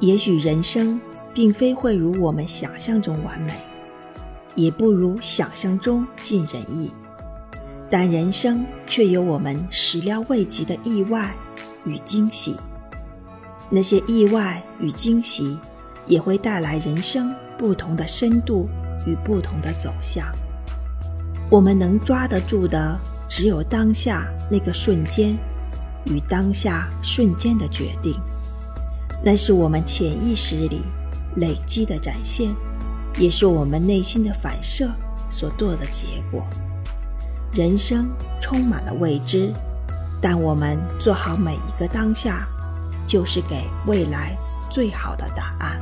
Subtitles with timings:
[0.00, 1.00] 也许人生
[1.32, 3.52] 并非会如我们想象中完美，
[4.54, 6.92] 也不如想象中尽人意，
[7.88, 11.34] 但人生却有我们始料未及的意外
[11.84, 12.56] 与惊喜。
[13.70, 15.56] 那些意外与惊喜，
[16.06, 18.68] 也会带来人生不同的深度
[19.06, 20.26] 与不同的走向。
[21.50, 25.36] 我们能抓得住的，只有当下那个瞬间，
[26.04, 28.14] 与当下瞬间的决定。
[29.24, 30.82] 那是我们潜意识里
[31.36, 32.54] 累积的展现，
[33.18, 34.90] 也是我们内心的反射
[35.30, 36.44] 所做的结果。
[37.54, 38.10] 人生
[38.40, 39.50] 充满了未知，
[40.20, 42.46] 但我们做好每一个当下，
[43.06, 44.36] 就是给未来
[44.70, 45.80] 最好的答案。